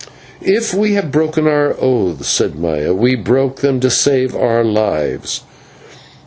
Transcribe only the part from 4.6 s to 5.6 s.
lives.